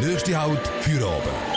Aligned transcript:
Nächste 0.00 0.40
Halt 0.40 0.66
für 0.80 1.06
oben. 1.06 1.52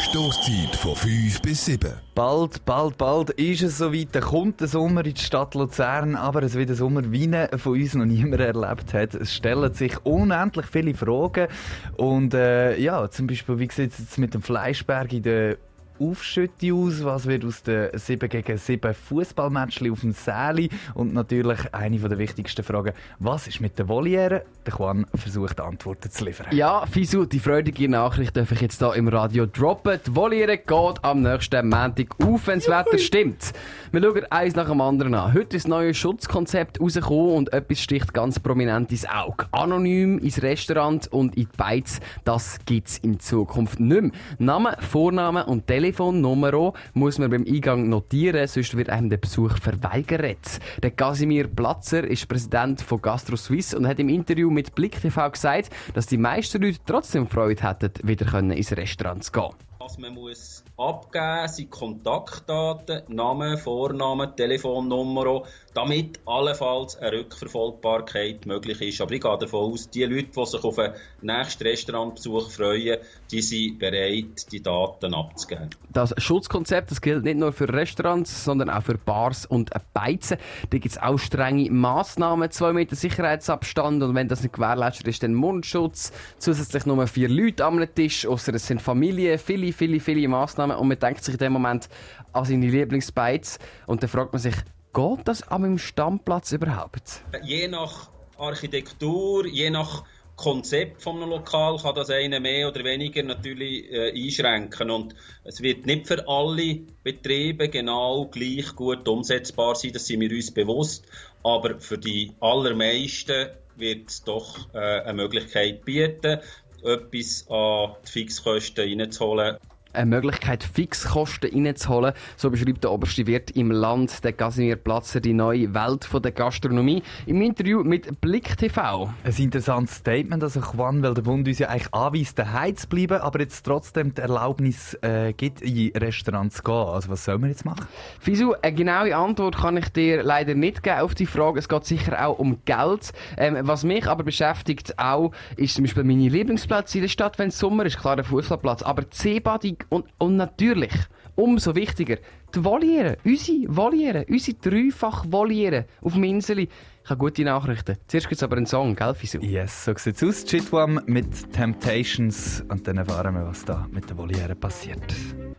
Stoßzeit 0.00 0.76
von 0.76 0.94
5 0.94 1.42
bis 1.42 1.64
7. 1.66 1.92
Bald, 2.14 2.64
bald, 2.64 2.96
bald 2.96 3.30
ist 3.30 3.62
es 3.62 3.78
soweit. 3.78 4.08
Da 4.12 4.20
kommt 4.20 4.60
der 4.60 4.68
Sommer 4.68 5.04
in 5.04 5.14
die 5.14 5.20
Stadt 5.20 5.54
Luzern, 5.54 6.14
aber 6.14 6.42
es 6.42 6.54
wird 6.54 6.70
ein 6.70 6.76
Sommer, 6.76 7.10
wie 7.12 7.24
ihn 7.24 7.36
von 7.58 7.72
uns 7.72 7.94
noch 7.94 8.06
niemand 8.06 8.40
erlebt 8.40 8.94
hat. 8.94 9.14
Es 9.14 9.34
stellen 9.34 9.74
sich 9.74 9.98
unendlich 10.04 10.66
viele 10.66 10.94
Fragen. 10.94 11.48
Und 11.96 12.34
äh, 12.34 12.78
ja, 12.78 13.10
zum 13.10 13.26
Beispiel, 13.26 13.58
wie 13.58 13.68
sieht 13.70 13.92
es 13.92 13.98
jetzt 13.98 14.18
mit 14.18 14.32
dem 14.32 14.42
Fleischberg 14.42 15.12
in 15.12 15.22
der 15.22 15.56
Aufschütte 16.00 16.72
aus? 16.72 17.04
Was 17.04 17.26
wird 17.26 17.44
aus 17.44 17.62
den 17.62 17.90
7 17.92 18.28
gegen 18.28 18.56
7 18.56 18.94
Fußballmatchen 18.94 19.90
auf 19.92 20.00
dem 20.00 20.12
Säli? 20.12 20.70
Und 20.94 21.12
natürlich 21.12 21.74
eine 21.74 21.98
der 21.98 22.18
wichtigsten 22.18 22.62
Fragen, 22.62 22.94
was 23.18 23.46
ist 23.46 23.60
mit 23.60 23.78
den 23.78 23.88
Volieren? 23.88 24.40
Der 24.66 24.74
Juan 24.74 25.06
versucht 25.14 25.60
Antworten 25.60 26.10
zu 26.10 26.24
liefern. 26.24 26.46
Ja, 26.52 26.86
Fisu, 26.86 27.24
die 27.24 27.38
freudige 27.38 27.88
Nachricht 27.88 28.36
darf 28.36 28.52
ich 28.52 28.60
jetzt 28.60 28.78
hier 28.78 28.94
im 28.94 29.08
Radio 29.08 29.46
droppen. 29.46 30.00
Die 30.06 30.14
Voliere 30.14 30.58
geht 30.58 31.02
am 31.02 31.22
nächsten 31.22 31.68
Montag 31.68 32.08
auf, 32.22 32.46
wenn 32.46 32.58
das 32.60 32.68
Wetter 32.68 32.98
stimmt. 32.98 33.52
Wir 33.92 34.02
schauen 34.02 34.24
eins 34.30 34.54
nach 34.54 34.68
dem 34.68 34.80
anderen 34.80 35.14
an. 35.14 35.34
Heute 35.34 35.56
ist 35.56 35.64
das 35.64 35.68
neue 35.68 35.94
Schutzkonzept 35.94 36.80
rausgekommen 36.80 37.34
und 37.34 37.52
etwas 37.52 37.80
sticht 37.80 38.14
ganz 38.14 38.38
prominent 38.38 38.90
ins 38.90 39.06
Auge. 39.08 39.46
Anonym 39.52 40.18
ins 40.18 40.42
Restaurant 40.42 41.06
und 41.12 41.36
in 41.36 41.48
die 41.50 41.56
Beiz, 41.56 42.00
das 42.24 42.58
gibt 42.64 42.88
es 42.88 42.98
in 42.98 43.20
Zukunft 43.20 43.80
nicht 43.80 44.02
mehr. 44.02 44.10
Name, 44.38 44.76
Vorname 44.80 45.44
und 45.46 45.68
Telefonnummer 45.90 46.72
muss 46.94 47.18
man 47.18 47.30
beim 47.30 47.44
Eingang 47.44 47.88
notieren, 47.88 48.46
sonst 48.46 48.76
wird 48.76 48.90
einem 48.90 49.10
der 49.10 49.16
Besuch 49.16 49.56
verweigert. 49.58 50.60
Der 50.82 50.92
Casimir 50.92 51.48
Platzer 51.48 52.04
ist 52.04 52.28
Präsident 52.28 52.80
von 52.80 53.02
Gastro 53.02 53.34
Suisse 53.34 53.76
und 53.76 53.88
hat 53.88 53.98
im 53.98 54.08
Interview 54.08 54.50
mit 54.50 54.74
Blick 54.76 55.00
TV 55.00 55.30
gesagt, 55.30 55.70
dass 55.94 56.06
die 56.06 56.16
meisten 56.16 56.62
Leute 56.62 56.78
trotzdem 56.86 57.26
Freude 57.26 57.68
hätten, 57.68 57.90
wieder 58.04 58.38
ins 58.38 58.76
Restaurant 58.76 59.24
zu 59.24 59.32
gehen. 59.32 59.69
Was 59.90 59.98
man 59.98 60.14
muss 60.14 60.62
abgeben 60.76 61.48
sind 61.48 61.70
Kontaktdaten, 61.70 63.02
Name, 63.08 63.58
Vorname, 63.58 64.32
Telefonnummer, 64.36 65.42
damit 65.74 66.20
allenfalls 66.26 66.96
eine 66.98 67.18
Rückverfolgbarkeit 67.18 68.46
möglich 68.46 68.80
ist. 68.80 69.00
Aber 69.00 69.12
ich 69.12 69.20
gehe 69.20 69.38
davon 69.38 69.72
aus, 69.72 69.90
die 69.90 70.04
Leute, 70.04 70.28
die 70.36 70.46
sich 70.46 70.64
auf 70.64 70.78
einen 70.78 70.94
nächsten 71.22 71.64
Restaurantbesuch 71.64 72.50
freuen, 72.50 72.98
die 73.30 73.42
sind 73.42 73.78
bereit, 73.78 74.50
die 74.52 74.62
Daten 74.62 75.12
abzugeben. 75.12 75.70
Das 75.92 76.14
Schutzkonzept 76.18 76.92
das 76.92 77.00
gilt 77.00 77.24
nicht 77.24 77.38
nur 77.38 77.52
für 77.52 77.68
Restaurants, 77.68 78.44
sondern 78.44 78.70
auch 78.70 78.82
für 78.82 78.96
Bars 78.96 79.44
und 79.44 79.70
Beizen. 79.92 80.38
Da 80.70 80.78
gibt 80.78 80.92
es 80.92 80.98
auch 80.98 81.18
strenge 81.18 81.70
Massnahmen, 81.70 82.50
zwei 82.50 82.72
Meter 82.72 82.94
Sicherheitsabstand 82.94 84.02
und 84.02 84.14
wenn 84.14 84.28
das 84.28 84.42
nicht 84.42 84.54
gewährleistet 84.54 85.08
ist, 85.08 85.22
dann 85.22 85.34
Mundschutz, 85.34 86.12
zusätzlich 86.38 86.86
nur 86.86 87.06
vier 87.06 87.28
Leute 87.28 87.64
am 87.64 87.80
Tisch, 87.94 88.26
außer 88.26 88.54
es 88.54 88.66
sind 88.66 88.80
Familien, 88.80 89.38
viele, 89.38 89.72
viele, 89.80 89.98
viele 89.98 90.28
Massnahmen 90.28 90.76
und 90.76 90.88
man 90.88 90.98
denkt 90.98 91.24
sich 91.24 91.34
in 91.34 91.38
dem 91.38 91.52
Moment 91.54 91.88
an 92.34 92.44
seine 92.44 92.68
Lieblingsbeiz 92.68 93.58
und 93.86 94.02
dann 94.02 94.10
fragt 94.10 94.34
man 94.34 94.42
sich, 94.42 94.54
geht 94.92 95.20
das 95.26 95.48
an 95.48 95.62
meinem 95.62 95.78
Stammplatz 95.78 96.52
überhaupt? 96.52 97.22
Je 97.42 97.66
nach 97.66 98.10
Architektur, 98.36 99.46
je 99.46 99.70
nach 99.70 100.04
Konzept 100.36 101.02
von 101.02 101.16
einem 101.16 101.30
Lokal 101.30 101.78
kann 101.78 101.94
das 101.94 102.10
eine 102.10 102.40
mehr 102.40 102.68
oder 102.68 102.84
weniger 102.84 103.22
natürlich 103.22 103.90
äh, 103.90 104.12
einschränken 104.12 104.90
und 104.90 105.14
es 105.44 105.62
wird 105.62 105.86
nicht 105.86 106.06
für 106.06 106.26
alle 106.28 106.80
Betriebe 107.02 107.68
genau 107.68 108.26
gleich 108.26 108.74
gut 108.74 109.08
umsetzbar 109.08 109.74
sein, 109.74 109.92
das 109.92 110.06
sind 110.06 110.20
wir 110.20 110.30
uns 110.30 110.50
bewusst, 110.50 111.06
aber 111.42 111.78
für 111.78 111.98
die 111.98 112.32
allermeisten 112.40 113.48
wird 113.76 114.10
es 114.10 114.24
doch 114.24 114.74
äh, 114.74 114.78
eine 114.78 115.14
Möglichkeit 115.14 115.84
bieten, 115.84 116.38
etwas 116.82 117.46
an 117.48 117.96
die 118.06 118.10
Fixkosten 118.10 119.00
reinzuholen 119.00 119.58
eine 119.92 120.06
Möglichkeit, 120.06 120.62
Fixkosten 120.62 121.50
reinzuholen. 121.52 122.12
So 122.36 122.50
beschreibt 122.50 122.84
der 122.84 122.92
oberste 122.92 123.26
Wirt 123.26 123.50
im 123.52 123.70
Land, 123.70 124.24
der 124.24 124.32
Casimir 124.32 124.76
Platzer, 124.76 125.20
die 125.20 125.32
neue 125.32 125.72
Welt 125.74 126.08
der 126.12 126.32
Gastronomie 126.32 127.02
im 127.26 127.40
Interview 127.42 127.82
mit 127.82 128.20
Blick 128.20 128.56
TV. 128.56 129.12
Ein 129.24 129.34
interessantes 129.36 129.96
Statement, 129.96 130.42
also 130.42 130.60
Juan, 130.60 131.02
weil 131.02 131.14
der 131.14 131.22
Bund 131.22 131.46
uns 131.46 131.58
ja 131.58 131.68
eigentlich 131.68 131.92
anweist, 131.92 132.38
daheim 132.38 132.76
zu 132.76 132.88
bleiben, 132.88 133.20
aber 133.20 133.40
jetzt 133.40 133.64
trotzdem 133.64 134.14
die 134.14 134.20
Erlaubnis 134.20 134.94
äh, 135.02 135.32
gibt, 135.32 135.62
in 135.62 135.92
Restaurants 135.96 136.56
zu 136.56 136.62
gehen. 136.62 136.74
Also 136.74 137.08
was 137.08 137.24
sollen 137.24 137.42
wir 137.42 137.48
jetzt 137.48 137.64
machen? 137.64 137.86
Fisu, 138.20 138.54
eine 138.62 138.74
genaue 138.74 139.16
Antwort 139.16 139.56
kann 139.56 139.76
ich 139.76 139.88
dir 139.90 140.22
leider 140.22 140.54
nicht 140.54 140.82
geben 140.82 141.00
auf 141.00 141.14
die 141.14 141.26
Frage. 141.26 141.58
Es 141.58 141.68
geht 141.68 141.84
sicher 141.84 142.26
auch 142.26 142.38
um 142.38 142.58
Geld. 142.64 143.12
Ähm, 143.36 143.58
was 143.62 143.84
mich 143.84 144.06
aber 144.06 144.24
beschäftigt 144.24 144.98
auch, 144.98 145.32
ist 145.56 145.74
zum 145.74 145.84
Beispiel 145.84 146.04
meine 146.04 146.28
Lieblingsplätze 146.28 146.98
in 146.98 147.02
der 147.02 147.08
Stadt, 147.08 147.38
wenn 147.38 147.48
es 147.48 147.58
Sommer 147.58 147.84
ist, 147.86 147.98
klar 147.98 148.16
der 148.16 148.24
Fußballplatz, 148.24 148.82
aber 148.82 149.04
Seebadung 149.10 149.76
und, 149.88 150.06
und 150.18 150.36
natürlich, 150.36 150.92
umso 151.34 151.74
wichtiger, 151.74 152.16
die 152.54 152.64
Voliere, 152.64 153.16
unsere 153.24 153.76
Voliere, 153.76 154.26
unsere 154.28 154.56
dreifach 154.58 155.24
Voliere 155.28 155.86
auf 156.02 156.14
dem 156.14 156.24
Inseli. 156.24 156.68
Ich 157.02 157.10
habe 157.10 157.18
gute 157.18 157.44
Nachrichten. 157.44 157.96
Zuerst 158.06 158.28
gibt 158.28 158.38
es 158.38 158.42
aber 158.42 158.56
einen 158.56 158.66
Song, 158.66 158.94
gell, 158.94 159.14
Fisu? 159.14 159.38
Yes, 159.38 159.84
so 159.84 159.94
sieht 159.96 160.16
es 160.16 160.22
aus. 160.22 160.44
Chitwam 160.44 161.00
mit 161.06 161.52
Temptations 161.52 162.62
und 162.68 162.86
dann 162.86 162.98
erfahren 162.98 163.34
wir, 163.34 163.46
was 163.46 163.64
da 163.64 163.86
mit 163.90 164.08
der 164.08 164.18
Voliere 164.18 164.54
passiert. 164.54 165.02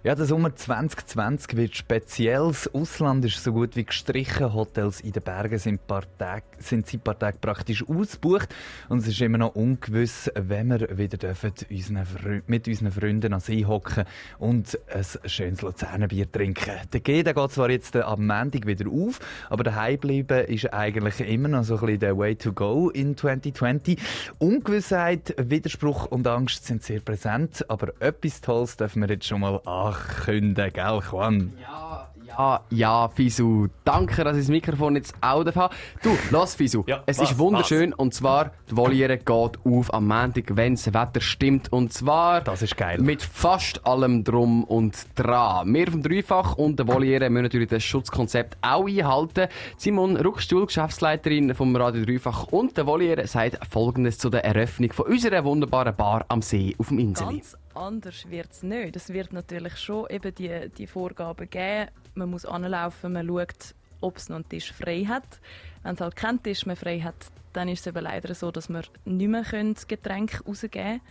Ja, 0.03 0.15
der 0.15 0.25
Sommer 0.25 0.55
2020 0.55 1.55
wird 1.55 1.75
speziell. 1.75 2.47
Das 2.47 2.73
Ausland 2.73 3.23
ist 3.23 3.43
so 3.43 3.53
gut 3.53 3.75
wie 3.75 3.83
gestrichen. 3.83 4.51
Hotels 4.51 4.99
in 4.99 5.11
den 5.11 5.21
Bergen 5.21 5.59
sind, 5.59 5.85
paar 5.85 6.05
Tage, 6.17 6.41
sind 6.57 6.87
seit 6.87 7.01
ein 7.01 7.03
paar 7.03 7.19
Tagen 7.19 7.37
praktisch 7.39 7.87
ausgebucht. 7.87 8.49
Und 8.89 9.03
es 9.03 9.09
ist 9.09 9.21
immer 9.21 9.37
noch 9.37 9.53
ungewiss, 9.53 10.31
wenn 10.33 10.69
wir 10.69 10.97
wieder 10.97 11.17
dürfen, 11.17 11.53
unseren 11.69 12.41
mit 12.47 12.67
unseren 12.67 12.91
Freunden 12.91 13.31
an 13.31 13.41
See 13.41 13.63
hocken 13.63 14.05
und 14.39 14.75
ein 14.91 15.05
schönes 15.29 15.61
Luzerner 15.61 16.07
Bier 16.07 16.31
trinken. 16.31 16.73
Der 16.91 16.99
G 16.99 17.21
der 17.21 17.35
geht 17.35 17.51
zwar 17.51 17.69
jetzt 17.69 17.95
am 17.95 18.25
Montag 18.25 18.65
wieder 18.65 18.89
auf, 18.89 19.19
aber 19.51 19.63
daheim 19.63 19.99
bleiben 19.99 20.47
ist 20.47 20.73
eigentlich 20.73 21.19
immer 21.19 21.49
noch 21.49 21.63
so 21.63 21.75
ein 21.75 21.81
bisschen 21.81 21.99
der 21.99 22.17
Way 22.17 22.37
to 22.37 22.53
go 22.53 22.89
in 22.89 23.15
2020. 23.15 23.99
Ungewissheit, 24.39 25.35
Widerspruch 25.37 26.07
und 26.07 26.25
Angst 26.25 26.65
sind 26.65 26.81
sehr 26.81 27.01
präsent, 27.01 27.69
aber 27.69 27.93
etwas 27.99 28.41
Tolles 28.41 28.77
dürfen 28.77 29.03
wir 29.03 29.09
jetzt 29.09 29.27
schon 29.27 29.41
mal 29.41 29.61
ankündigen, 29.91 30.73
gell, 30.73 31.01
Juan? 31.11 31.53
Ja, 31.61 32.07
ja, 32.37 32.61
ja, 32.69 33.07
Fisu. 33.09 33.67
Danke, 33.83 34.23
dass 34.23 34.37
ich 34.37 34.43
das 34.43 34.49
Mikrofon 34.49 34.95
jetzt 34.95 35.13
auch 35.21 35.45
habe. 35.53 35.75
Du, 36.01 36.17
lass 36.29 36.55
Fisu. 36.55 36.83
Ja, 36.87 37.03
es 37.05 37.19
was, 37.19 37.31
ist 37.31 37.39
wunderschön 37.39 37.91
was? 37.91 37.99
und 37.99 38.13
zwar, 38.13 38.51
die 38.69 38.77
Voliere 38.77 39.17
geht 39.17 39.27
auf 39.65 39.93
am 39.93 40.07
Montag, 40.07 40.55
wenn 40.55 40.75
das 40.75 40.93
Wetter 40.93 41.19
stimmt 41.19 41.71
und 41.73 41.91
zwar 41.91 42.41
das 42.41 42.61
ist 42.61 42.77
geil. 42.77 42.99
mit 43.01 43.21
fast 43.21 43.85
allem 43.85 44.23
Drum 44.23 44.63
und 44.63 44.95
Dran. 45.15 45.73
Wir 45.73 45.91
vom 45.91 46.01
Dreifach 46.01 46.55
und 46.55 46.79
der 46.79 46.87
Voliere 46.87 47.29
müssen 47.29 47.43
natürlich 47.43 47.69
das 47.69 47.83
Schutzkonzept 47.83 48.57
auch 48.61 48.87
einhalten. 48.87 49.47
Simon 49.77 50.15
Ruckstuhl, 50.15 50.65
Geschäftsleiterin 50.65 51.53
vom 51.53 51.75
Radio 51.75 52.05
Dreifach 52.05 52.47
und 52.47 52.77
der 52.77 52.87
Voliere 52.87 53.27
sagt 53.27 53.59
Folgendes 53.69 54.17
zu 54.17 54.29
der 54.29 54.45
Eröffnung 54.45 54.93
von 54.93 55.07
unserer 55.07 55.43
wunderbaren 55.43 55.95
Bar 55.95 56.25
am 56.29 56.41
See 56.41 56.75
auf 56.77 56.87
dem 56.87 56.99
Inseli. 56.99 57.37
Ganz 57.39 57.57
anders 57.75 58.29
wird 58.29 58.51
es 58.51 58.63
nicht. 58.63 58.95
Es 58.95 59.09
wird 59.09 59.33
natürlich 59.33 59.77
schon 59.77 60.09
eben 60.09 60.33
die, 60.35 60.69
die 60.77 60.87
Vorgaben 60.87 61.49
geben. 61.49 61.89
Man 62.15 62.29
muss 62.29 62.45
anlaufen, 62.45 63.13
man 63.13 63.27
schaut, 63.27 63.75
ob 64.01 64.17
es 64.17 64.29
noch 64.29 64.37
einen 64.37 64.49
Tisch 64.49 64.71
frei 64.71 65.05
hat. 65.05 65.39
Wenn 65.83 65.95
es 65.95 66.01
halt 66.01 66.15
keinen 66.15 66.41
Tisch 66.41 66.65
mehr 66.65 66.75
frei 66.75 66.99
hat, 66.99 67.15
dann 67.53 67.67
ist 67.67 67.81
es 67.81 67.87
eben 67.87 68.03
leider 68.03 68.33
so, 68.33 68.51
dass 68.51 68.69
wir 68.69 68.83
nicht 69.05 69.29
mehr 69.29 69.43
Getränke 69.87 70.43
rausgeben 70.43 70.71
können. 70.71 71.01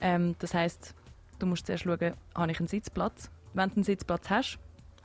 Ähm, 0.00 0.36
das 0.38 0.54
heisst, 0.54 0.94
du 1.38 1.46
musst 1.46 1.66
zuerst 1.66 1.84
schauen, 1.84 2.14
habe 2.34 2.52
ich 2.52 2.58
einen 2.58 2.68
Sitzplatz. 2.68 3.30
Wenn 3.54 3.68
du 3.70 3.76
einen 3.76 3.84
Sitzplatz 3.84 4.30
hast, 4.30 4.58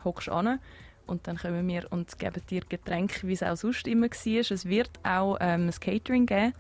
hockst 0.04 0.28
du 0.28 0.32
an 0.32 0.60
und 1.08 1.28
dann 1.28 1.38
kommen 1.38 1.68
wir 1.68 1.92
und 1.92 2.18
geben 2.18 2.42
dir 2.50 2.62
Getränke, 2.68 3.28
wie 3.28 3.34
es 3.34 3.44
auch 3.44 3.58
sonst 3.58 3.88
immer 3.88 4.08
war. 4.08 4.52
Es 4.52 4.66
wird 4.66 4.92
auch 5.04 5.38
ähm, 5.40 5.68
ein 5.68 5.80
Catering 5.80 6.26
geben. 6.26 6.54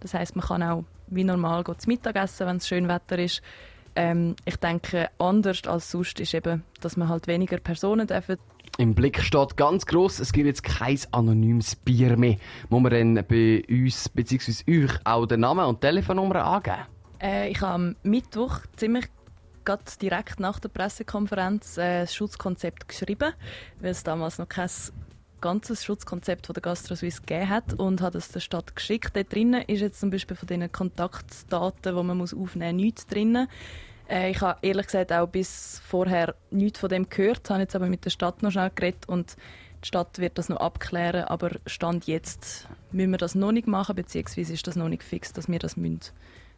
Das 0.00 0.14
heißt, 0.14 0.36
man 0.36 0.46
kann 0.46 0.62
auch 0.62 0.84
wie 1.08 1.24
normal 1.24 1.64
zu 1.64 1.88
Mittag 1.88 2.16
essen, 2.16 2.46
wenn 2.46 2.56
es 2.56 2.68
schön 2.68 2.88
Wetter 2.88 3.18
ist. 3.18 3.42
Ähm, 3.94 4.36
ich 4.44 4.56
denke, 4.56 5.10
anders 5.18 5.62
als 5.66 5.90
sonst 5.90 6.18
ist 6.20 6.34
eben, 6.34 6.62
dass 6.80 6.96
man 6.96 7.08
halt 7.08 7.26
weniger 7.26 7.58
Personen 7.58 8.06
dürfen. 8.06 8.38
Im 8.78 8.94
Blick 8.94 9.20
steht 9.22 9.56
ganz 9.56 9.84
groß, 9.84 10.20
es 10.20 10.32
gibt 10.32 10.46
jetzt 10.46 10.62
kein 10.62 10.98
anonymes 11.10 11.76
Bier 11.76 12.16
mehr. 12.16 12.36
Muss 12.70 12.82
man 12.82 12.90
dann 12.90 13.24
bei 13.28 13.62
uns 13.68 14.08
bzw. 14.08 14.84
euch 14.84 14.98
auch 15.04 15.26
den 15.26 15.40
Namen 15.40 15.66
und 15.66 15.80
Telefonnummer 15.82 16.42
angeben? 16.44 16.86
Äh, 17.20 17.50
ich 17.50 17.60
habe 17.60 17.74
am 17.74 17.96
Mittwoch 18.02 18.60
ziemlich 18.76 19.06
gerade 19.64 19.84
direkt 20.00 20.40
nach 20.40 20.58
der 20.58 20.70
Pressekonferenz 20.70 21.76
äh, 21.76 22.00
das 22.00 22.14
Schutzkonzept 22.14 22.88
geschrieben, 22.88 23.32
weil 23.80 23.90
es 23.90 24.02
damals 24.02 24.38
noch 24.38 24.48
kein 24.48 24.70
ganzes 25.42 25.84
Schutzkonzept 25.84 26.46
von 26.46 26.54
der 26.54 26.62
Gastro 26.62 26.94
Suisse 26.94 27.20
gegeben 27.20 27.50
hat 27.50 27.74
und 27.74 28.00
hat 28.00 28.14
es 28.14 28.28
der 28.28 28.40
Stadt 28.40 28.74
geschickt. 28.74 29.14
Dort 29.14 29.34
drinnen 29.34 29.62
ist 29.66 29.80
jetzt 29.80 30.00
zum 30.00 30.08
Beispiel 30.08 30.36
von 30.36 30.46
den 30.46 30.72
Kontaktdaten, 30.72 31.94
die 31.94 32.02
man 32.02 32.16
muss 32.16 32.32
aufnehmen 32.32 32.76
muss, 32.76 32.82
nichts 32.82 33.06
drin. 33.06 33.46
Äh, 34.08 34.30
ich 34.30 34.40
habe 34.40 34.58
ehrlich 34.62 34.86
gesagt 34.86 35.12
auch 35.12 35.26
bis 35.26 35.82
vorher 35.86 36.34
nichts 36.50 36.80
von 36.80 36.88
dem 36.88 37.08
gehört, 37.10 37.50
habe 37.50 37.60
jetzt 37.60 37.76
aber 37.76 37.88
mit 37.88 38.06
der 38.06 38.10
Stadt 38.10 38.42
noch 38.42 38.50
schnell 38.50 38.70
geredet 38.74 39.06
und 39.06 39.36
die 39.82 39.88
Stadt 39.88 40.18
wird 40.18 40.38
das 40.38 40.48
noch 40.48 40.58
abklären, 40.58 41.24
aber 41.24 41.50
Stand 41.66 42.06
jetzt 42.06 42.68
müssen 42.92 43.10
wir 43.10 43.18
das 43.18 43.34
noch 43.34 43.52
nicht 43.52 43.66
machen, 43.66 43.96
beziehungsweise 43.96 44.54
ist 44.54 44.66
das 44.66 44.76
noch 44.76 44.88
nicht 44.88 45.02
fix, 45.02 45.32
dass 45.32 45.48
wir 45.48 45.58
das 45.58 45.76
müssen 45.76 46.00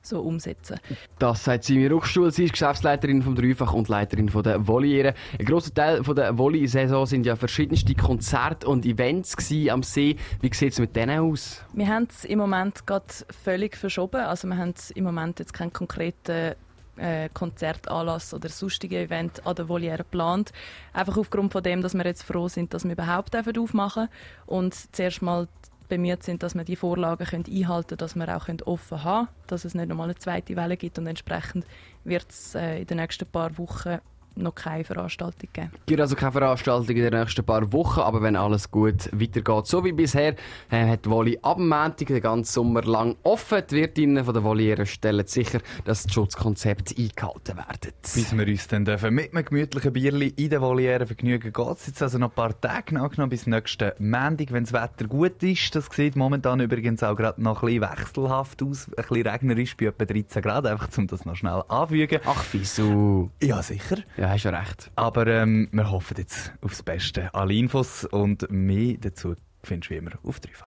so 0.04 0.20
umsetzen. 0.20 0.78
Das 1.18 1.44
sagt 1.44 1.64
Simi 1.64 1.86
Ruchstuhl. 1.86 2.30
Sie 2.30 2.44
ist 2.44 2.52
Geschäftsleiterin 2.52 3.22
vom 3.22 3.34
Dreifach 3.34 3.72
und 3.72 3.88
Leiterin 3.88 4.28
von 4.28 4.42
der 4.42 4.66
Voliere. 4.66 5.14
Ein 5.38 5.46
grosser 5.46 5.72
Teil 5.72 6.04
von 6.04 6.14
der 6.14 6.36
Volley-Saison 6.36 7.06
sind 7.06 7.26
ja 7.26 7.36
verschiedenste 7.36 7.94
Konzerte 7.94 8.66
und 8.68 8.84
Events 8.84 9.36
am 9.70 9.82
See. 9.82 10.16
Wie 10.40 10.52
sieht 10.52 10.72
es 10.72 10.78
mit 10.78 10.94
denen 10.94 11.20
aus? 11.20 11.64
Wir 11.72 11.88
haben 11.88 12.06
es 12.10 12.24
im 12.24 12.38
Moment 12.38 12.86
gerade 12.86 13.06
völlig 13.30 13.76
verschoben. 13.76 14.20
Also 14.20 14.48
wir 14.48 14.56
haben 14.56 14.74
im 14.94 15.04
Moment 15.04 15.38
jetzt 15.38 15.52
keinen 15.52 15.72
konkreten 15.72 16.54
äh, 16.96 17.28
Konzertanlass 17.32 18.34
oder 18.34 18.48
sonstige 18.48 19.00
Event 19.00 19.46
an 19.46 19.56
der 19.56 19.68
Voliere 19.68 19.98
geplant. 19.98 20.52
Einfach 20.92 21.16
aufgrund 21.16 21.52
von 21.52 21.62
dem, 21.62 21.82
dass 21.82 21.94
wir 21.94 22.04
jetzt 22.04 22.22
froh 22.22 22.48
sind, 22.48 22.74
dass 22.74 22.84
wir 22.84 22.92
überhaupt 22.92 23.34
aufmachen 23.36 24.08
dürfen 24.08 24.46
und 24.46 24.74
zuerst 24.94 25.22
mal 25.22 25.48
bemüht 25.88 26.22
sind, 26.22 26.42
dass 26.42 26.54
wir 26.54 26.64
die 26.64 26.76
Vorlagen 26.76 27.26
können 27.26 27.44
einhalten 27.48 27.88
können, 27.88 27.98
dass 27.98 28.14
wir 28.14 28.36
auch 28.36 28.48
offen 28.66 29.04
haben 29.04 29.26
können, 29.26 29.38
dass 29.46 29.64
es 29.64 29.74
nicht 29.74 29.88
nochmal 29.88 30.06
eine 30.06 30.16
zweite 30.16 30.56
Welle 30.56 30.76
gibt 30.76 30.98
und 30.98 31.06
entsprechend 31.06 31.66
wird 32.04 32.26
es 32.30 32.54
äh, 32.54 32.80
in 32.80 32.86
den 32.86 32.98
nächsten 32.98 33.26
paar 33.26 33.56
Wochen 33.58 33.98
noch 34.36 34.54
keine 34.54 34.84
Veranstaltung 34.84 35.48
geben. 35.52 35.70
Es 35.72 35.86
gibt 35.86 36.00
also 36.00 36.16
keine 36.16 36.32
Veranstaltung 36.32 36.96
in 36.96 37.02
den 37.02 37.14
nächsten 37.14 37.44
paar 37.44 37.72
Wochen, 37.72 38.00
aber 38.00 38.22
wenn 38.22 38.36
alles 38.36 38.70
gut 38.70 39.08
weitergeht, 39.12 39.66
so 39.66 39.84
wie 39.84 39.92
bisher, 39.92 40.34
äh, 40.70 40.86
hat 40.86 41.04
die 41.04 41.10
Volley 41.10 41.38
ab 41.42 41.56
dem 41.56 41.68
Montag 41.68 42.08
den 42.08 42.20
ganzen 42.20 42.52
Sommer 42.52 42.82
lang 42.82 43.16
offen. 43.22 43.62
Die 43.70 43.76
Wirtinnen 43.76 44.24
von 44.24 44.34
der 44.34 44.44
Voliere 44.44 44.86
stellen 44.86 45.26
sicher, 45.26 45.60
dass 45.84 46.04
die 46.04 46.12
Schutzkonzepte 46.12 46.94
eingehalten 46.96 47.56
werden. 47.56 47.92
Bis 48.02 48.36
wir 48.36 48.46
uns 48.46 48.68
dann 48.68 48.84
dürfen 48.84 49.14
mit 49.14 49.34
einem 49.34 49.44
gemütlichen 49.44 49.92
Bierli 49.92 50.28
in 50.36 50.50
der 50.50 50.60
Voliere 50.60 51.06
vergnügen, 51.06 51.52
geht 51.52 51.76
es 51.76 51.86
jetzt 51.86 52.02
also 52.02 52.18
noch 52.18 52.30
ein 52.30 52.34
paar 52.34 52.60
Tage 52.60 52.94
nachgenommen 52.94 53.30
bis 53.30 53.46
nächsten 53.46 53.92
Montag, 53.98 54.52
wenn 54.52 54.64
das 54.64 54.72
Wetter 54.72 55.06
gut 55.06 55.42
ist. 55.42 55.74
Das 55.74 55.86
sieht 55.92 56.16
momentan 56.16 56.60
übrigens 56.60 57.02
auch 57.02 57.16
gerade 57.16 57.42
noch 57.42 57.62
ein 57.62 57.66
bisschen 57.66 57.82
wechselhaft 57.82 58.62
aus, 58.62 58.88
ein 58.88 58.94
bisschen 58.96 59.26
regnerisch 59.26 59.76
bei 59.76 59.86
etwa 59.86 60.04
13 60.04 60.42
Grad, 60.42 60.66
einfach 60.66 60.88
um 60.96 61.06
das 61.06 61.24
noch 61.24 61.36
schnell 61.36 61.62
anfügen. 61.68 62.20
Ach, 62.24 62.44
wieso? 62.52 63.30
Ja, 63.42 63.62
sicher. 63.62 63.98
Ja. 64.16 64.23
Ja, 64.24 64.30
hast 64.30 64.46
du 64.46 64.52
recht. 64.54 64.90
Aber 64.96 65.26
ähm, 65.26 65.68
wir 65.70 65.90
hoffen 65.90 66.16
jetzt 66.16 66.54
aufs 66.62 66.82
Beste. 66.82 67.28
Alle 67.34 67.52
Infos 67.52 68.06
und 68.06 68.50
mehr 68.50 68.96
dazu 68.98 69.34
findest 69.62 69.90
du 69.90 69.94
wie 69.94 69.98
immer 69.98 70.12
auf 70.22 70.40
Dreifach. 70.40 70.62